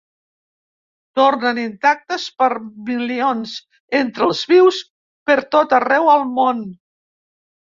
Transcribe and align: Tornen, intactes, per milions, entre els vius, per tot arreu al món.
Tornen, 1.19 1.59
intactes, 1.63 2.25
per 2.43 2.47
milions, 2.87 3.53
entre 4.01 4.27
els 4.29 4.41
vius, 4.55 4.81
per 5.31 5.37
tot 5.57 5.77
arreu 5.81 6.11
al 6.17 6.27
món. 6.41 6.67